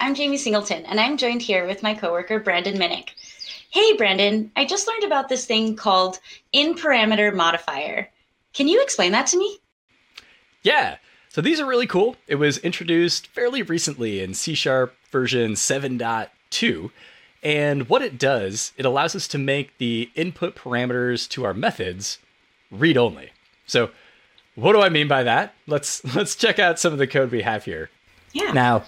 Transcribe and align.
I'm 0.00 0.14
Jayme 0.14 0.38
Singleton, 0.38 0.86
and 0.86 0.98
I'm 0.98 1.16
joined 1.16 1.42
here 1.42 1.66
with 1.66 1.82
my 1.82 1.94
coworker, 1.94 2.40
Brandon 2.40 2.76
Minnick. 2.76 3.10
Hey, 3.70 3.96
Brandon, 3.96 4.50
I 4.56 4.64
just 4.64 4.88
learned 4.88 5.04
about 5.04 5.28
this 5.28 5.46
thing 5.46 5.76
called 5.76 6.20
in 6.52 6.74
parameter 6.74 7.34
modifier. 7.34 8.08
Can 8.52 8.68
you 8.68 8.82
explain 8.82 9.12
that 9.12 9.26
to 9.28 9.38
me? 9.38 9.58
Yeah. 10.62 10.96
So 11.28 11.40
these 11.40 11.60
are 11.60 11.66
really 11.66 11.86
cool. 11.86 12.16
It 12.26 12.36
was 12.36 12.58
introduced 12.58 13.26
fairly 13.26 13.62
recently 13.62 14.22
in 14.22 14.34
C 14.34 14.54
Sharp 14.54 14.94
version 15.10 15.52
7.2. 15.52 16.90
And 17.42 17.88
what 17.88 18.00
it 18.00 18.18
does, 18.18 18.72
it 18.76 18.86
allows 18.86 19.14
us 19.14 19.28
to 19.28 19.38
make 19.38 19.76
the 19.78 20.10
input 20.14 20.56
parameters 20.56 21.28
to 21.30 21.44
our 21.44 21.52
methods 21.52 22.18
read 22.70 22.96
only. 22.96 23.30
So 23.66 23.90
what 24.54 24.72
do 24.72 24.80
I 24.80 24.88
mean 24.88 25.08
by 25.08 25.24
that? 25.24 25.54
Let's 25.66 26.02
let's 26.14 26.36
check 26.36 26.58
out 26.58 26.78
some 26.78 26.92
of 26.92 26.98
the 26.98 27.06
code 27.06 27.30
we 27.30 27.42
have 27.42 27.64
here. 27.64 27.90
Yeah. 28.32 28.52
Now, 28.52 28.84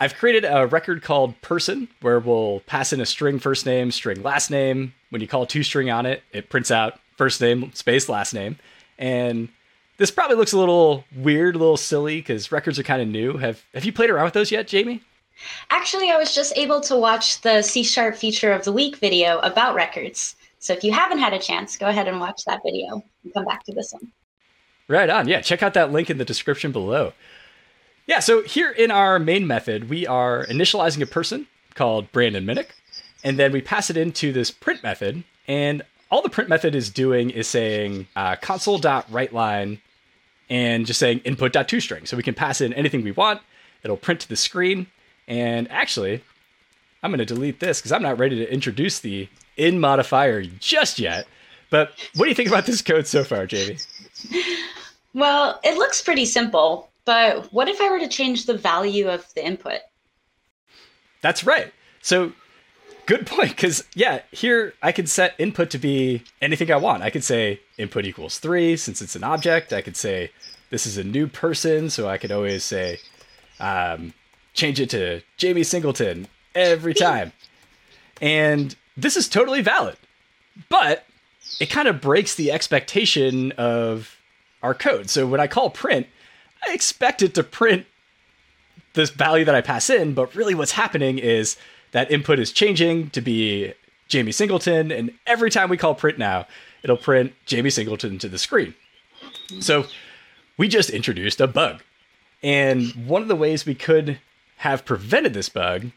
I've 0.00 0.14
created 0.14 0.44
a 0.44 0.66
record 0.66 1.02
called 1.02 1.40
person 1.42 1.88
where 2.00 2.20
we'll 2.20 2.60
pass 2.60 2.92
in 2.92 3.00
a 3.00 3.06
string 3.06 3.38
first 3.38 3.66
name, 3.66 3.90
string 3.90 4.22
last 4.22 4.50
name. 4.50 4.94
When 5.10 5.20
you 5.20 5.26
call 5.26 5.46
toString 5.46 5.92
on 5.92 6.06
it, 6.06 6.22
it 6.32 6.50
prints 6.50 6.70
out 6.70 7.00
first 7.16 7.40
name 7.40 7.72
space 7.74 8.08
last 8.08 8.32
name. 8.32 8.58
And 8.98 9.48
this 9.96 10.10
probably 10.10 10.36
looks 10.36 10.52
a 10.52 10.58
little 10.58 11.04
weird, 11.16 11.56
a 11.56 11.58
little 11.58 11.76
silly 11.76 12.20
because 12.20 12.52
records 12.52 12.78
are 12.78 12.84
kind 12.84 13.02
of 13.02 13.08
new. 13.08 13.36
Have 13.38 13.64
have 13.74 13.84
you 13.84 13.92
played 13.92 14.10
around 14.10 14.24
with 14.24 14.34
those 14.34 14.52
yet, 14.52 14.68
Jayme? 14.68 15.00
Actually, 15.70 16.10
I 16.10 16.16
was 16.16 16.34
just 16.34 16.56
able 16.56 16.80
to 16.82 16.96
watch 16.96 17.40
the 17.40 17.62
C 17.62 17.82
Sharp 17.82 18.16
feature 18.16 18.52
of 18.52 18.64
the 18.64 18.72
week 18.72 18.96
video 18.96 19.38
about 19.40 19.74
records. 19.74 20.36
So 20.60 20.72
if 20.72 20.82
you 20.82 20.92
haven't 20.92 21.18
had 21.18 21.32
a 21.32 21.38
chance, 21.38 21.76
go 21.76 21.86
ahead 21.86 22.08
and 22.08 22.20
watch 22.20 22.44
that 22.44 22.60
video 22.64 23.02
and 23.24 23.34
come 23.34 23.44
back 23.44 23.64
to 23.64 23.72
this 23.72 23.92
one. 23.92 24.12
Right 24.88 25.10
on. 25.10 25.28
Yeah, 25.28 25.40
check 25.40 25.62
out 25.62 25.74
that 25.74 25.92
link 25.92 26.10
in 26.10 26.18
the 26.18 26.24
description 26.24 26.72
below. 26.72 27.12
Yeah, 28.08 28.20
so 28.20 28.42
here 28.42 28.70
in 28.70 28.90
our 28.90 29.18
main 29.18 29.46
method, 29.46 29.90
we 29.90 30.06
are 30.06 30.46
initializing 30.46 31.02
a 31.02 31.06
person 31.06 31.46
called 31.74 32.10
Brandon 32.10 32.44
Minnick, 32.44 32.70
and 33.22 33.38
then 33.38 33.52
we 33.52 33.60
pass 33.60 33.90
it 33.90 33.98
into 33.98 34.32
this 34.32 34.50
print 34.50 34.82
method. 34.82 35.24
And 35.46 35.82
all 36.10 36.22
the 36.22 36.30
print 36.30 36.48
method 36.48 36.74
is 36.74 36.88
doing 36.88 37.28
is 37.28 37.46
saying 37.46 38.06
uh, 38.16 38.36
console.writeLine 38.36 39.78
and 40.48 40.86
just 40.86 40.98
saying 40.98 41.18
input.toString. 41.20 42.08
So 42.08 42.16
we 42.16 42.22
can 42.22 42.32
pass 42.32 42.62
in 42.62 42.72
anything 42.72 43.04
we 43.04 43.12
want. 43.12 43.42
It'll 43.82 43.98
print 43.98 44.20
to 44.20 44.28
the 44.28 44.36
screen. 44.36 44.86
And 45.26 45.70
actually, 45.70 46.24
I'm 47.02 47.10
going 47.10 47.18
to 47.18 47.26
delete 47.26 47.60
this 47.60 47.78
because 47.78 47.92
I'm 47.92 48.02
not 48.02 48.18
ready 48.18 48.36
to 48.36 48.50
introduce 48.50 49.00
the 49.00 49.28
in 49.58 49.80
modifier 49.80 50.44
just 50.44 50.98
yet. 50.98 51.26
But 51.68 51.90
what 52.14 52.24
do 52.24 52.30
you 52.30 52.34
think 52.34 52.48
about 52.48 52.64
this 52.64 52.80
code 52.80 53.06
so 53.06 53.22
far, 53.22 53.46
Jayme? 53.46 53.84
Well, 55.12 55.60
it 55.62 55.76
looks 55.76 56.00
pretty 56.00 56.24
simple, 56.24 56.87
but 57.08 57.50
what 57.54 57.68
if 57.68 57.80
I 57.80 57.88
were 57.88 58.00
to 58.00 58.06
change 58.06 58.44
the 58.44 58.58
value 58.58 59.08
of 59.08 59.32
the 59.32 59.42
input? 59.42 59.80
That's 61.22 61.42
right. 61.42 61.72
So 62.02 62.34
good 63.06 63.26
point 63.26 63.48
because 63.48 63.82
yeah 63.94 64.20
here 64.30 64.74
i 64.82 64.92
can 64.92 65.06
set 65.06 65.34
input 65.38 65.70
to 65.70 65.78
be 65.78 66.22
anything 66.42 66.70
i 66.70 66.76
want. 66.76 67.02
I 67.02 67.08
could 67.08 67.24
say 67.24 67.60
input 67.78 68.04
equals 68.04 68.38
three 68.38 68.76
since 68.76 69.00
it's 69.00 69.16
an 69.16 69.24
object. 69.24 69.72
I 69.72 69.80
could 69.80 69.96
say 69.96 70.30
this 70.68 70.86
is 70.86 70.98
a 70.98 71.02
new 71.02 71.26
person 71.26 71.88
so 71.88 72.06
i 72.06 72.18
could 72.18 72.30
always 72.30 72.62
say 72.62 72.98
um, 73.58 74.12
change 74.52 74.78
it 74.78 74.90
to 74.90 75.22
jayme 75.38 75.64
singleton 75.64 76.28
every 76.54 76.92
time. 76.92 77.32
And 78.20 78.76
this 78.98 79.16
is 79.16 79.30
totally 79.30 79.62
valid 79.62 79.96
but 80.68 81.06
it 81.58 81.70
kind 81.70 81.88
of 81.88 82.02
breaks 82.02 82.34
the 82.34 82.52
expectation 82.52 83.52
of 83.52 84.18
our 84.62 84.74
code. 84.74 85.08
So 85.08 85.26
when 85.26 85.40
i 85.40 85.46
call 85.46 85.70
print 85.70 86.06
i 86.66 86.72
expect 86.72 87.22
it 87.22 87.34
to 87.34 87.42
print 87.42 87.86
this 88.94 89.10
value 89.10 89.44
that 89.44 89.54
i 89.54 89.60
pass 89.60 89.90
in 89.90 90.14
but 90.14 90.34
really 90.34 90.54
what's 90.54 90.72
happening 90.72 91.18
is 91.18 91.56
that 91.92 92.10
input 92.10 92.38
is 92.38 92.52
changing 92.52 93.10
to 93.10 93.20
be 93.20 93.72
Jayme 94.08 94.32
Singleton, 94.32 94.90
and 94.90 95.12
every 95.26 95.50
time 95.50 95.68
we 95.68 95.76
call 95.76 95.94
print 95.94 96.18
now, 96.18 96.46
it'll 96.82 96.96
print 96.96 97.34
Jayme 97.46 97.70
Singleton 97.70 98.18
to 98.18 98.28
the 98.28 98.38
screen. 98.38 98.74
So 99.60 99.86
we 100.56 100.68
just 100.68 100.90
introduced 100.90 101.40
a 101.40 101.46
bug. 101.46 101.82
And 102.42 102.90
one 103.06 103.22
of 103.22 103.28
the 103.28 103.36
ways 103.36 103.66
we 103.66 103.74
could 103.74 104.18
have 104.58 104.84
prevented 104.84 105.34
this 105.34 105.48
bug 105.48 105.90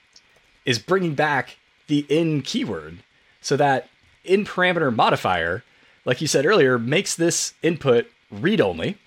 is 0.66 0.80
bringing 0.80 1.16
back 1.16 1.58
the 1.88 2.06
in 2.10 2.42
keyword 2.42 3.00
so 3.42 3.56
that 3.58 3.90
in 4.24 4.46
parameter 4.46 4.94
modifier, 4.94 5.64
like 6.06 6.22
you 6.22 6.28
said 6.28 6.46
earlier, 6.46 6.78
makes 6.78 7.16
this 7.16 7.54
input 7.62 8.08
read 8.30 8.62
only. 8.62 8.98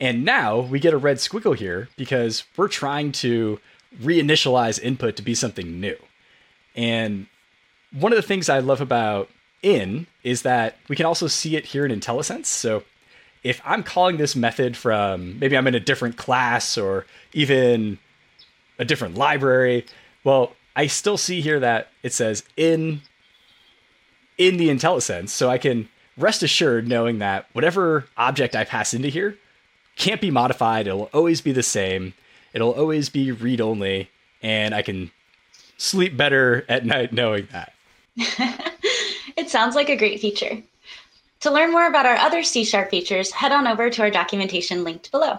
And 0.00 0.24
now 0.24 0.60
we 0.60 0.80
get 0.80 0.94
a 0.94 0.98
red 0.98 1.18
squiggle 1.18 1.56
here 1.56 1.88
because 1.96 2.44
we're 2.56 2.68
trying 2.68 3.12
to 3.12 3.60
reinitialize 4.00 4.80
input 4.80 5.16
to 5.16 5.22
be 5.22 5.34
something 5.34 5.78
new. 5.78 5.96
And 6.74 7.26
one 7.92 8.12
of 8.12 8.16
the 8.16 8.22
things 8.22 8.48
I 8.48 8.60
love 8.60 8.80
about 8.80 9.28
in 9.62 10.06
is 10.22 10.42
that 10.42 10.76
we 10.88 10.96
can 10.96 11.04
also 11.06 11.26
see 11.26 11.56
it 11.56 11.66
here 11.66 11.84
in 11.84 11.92
IntelliSense. 11.92 12.46
So 12.46 12.84
if 13.42 13.60
I'm 13.64 13.82
calling 13.82 14.16
this 14.16 14.34
method 14.34 14.76
from 14.76 15.38
maybe 15.38 15.56
I'm 15.56 15.66
in 15.66 15.74
a 15.74 15.80
different 15.80 16.16
class 16.16 16.78
or 16.78 17.04
even 17.32 17.98
a 18.78 18.84
different 18.84 19.16
library, 19.16 19.84
well, 20.24 20.54
I 20.76 20.86
still 20.86 21.18
see 21.18 21.40
here 21.40 21.60
that 21.60 21.88
it 22.02 22.12
says 22.12 22.44
in 22.56 23.02
in 24.38 24.56
the 24.56 24.70
IntelliSense, 24.70 25.28
so 25.28 25.50
I 25.50 25.58
can 25.58 25.90
rest 26.16 26.42
assured 26.42 26.88
knowing 26.88 27.18
that 27.18 27.46
whatever 27.52 28.06
object 28.16 28.56
I 28.56 28.64
pass 28.64 28.94
into 28.94 29.08
here 29.08 29.36
can't 30.00 30.20
be 30.20 30.30
modified. 30.30 30.86
It'll 30.86 31.10
always 31.12 31.40
be 31.40 31.52
the 31.52 31.62
same. 31.62 32.14
It'll 32.54 32.72
always 32.72 33.08
be 33.08 33.30
read 33.30 33.60
only, 33.60 34.10
and 34.42 34.74
I 34.74 34.82
can 34.82 35.10
sleep 35.76 36.16
better 36.16 36.64
at 36.68 36.84
night 36.84 37.12
knowing 37.12 37.46
that. 37.52 37.74
it 39.36 39.50
sounds 39.50 39.76
like 39.76 39.88
a 39.88 39.96
great 39.96 40.20
feature. 40.20 40.60
To 41.40 41.50
learn 41.50 41.70
more 41.70 41.86
about 41.86 42.06
our 42.06 42.16
other 42.16 42.42
C 42.42 42.64
Sharp 42.64 42.90
features, 42.90 43.30
head 43.30 43.52
on 43.52 43.66
over 43.66 43.88
to 43.90 44.02
our 44.02 44.10
documentation 44.10 44.84
linked 44.84 45.10
below. 45.10 45.38